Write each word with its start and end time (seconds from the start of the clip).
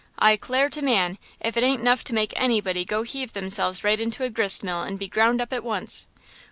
I 0.17 0.35
'clare 0.35 0.67
to 0.69 0.81
man, 0.81 1.19
if 1.39 1.55
it 1.55 1.61
ain't 1.61 1.83
nuff 1.83 2.03
to 2.05 2.13
make 2.15 2.33
anybody 2.35 2.85
go 2.85 3.03
heave 3.03 3.33
themselves 3.33 3.83
right 3.83 3.99
into 3.99 4.23
a 4.23 4.31
grist 4.31 4.63
mill 4.63 4.81
and 4.81 4.97
be 4.97 5.07
ground 5.07 5.39
up 5.39 5.53
at 5.53 5.63
once." 5.63 6.07